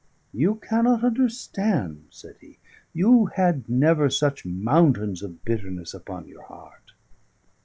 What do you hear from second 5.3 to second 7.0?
bitterness upon your heart."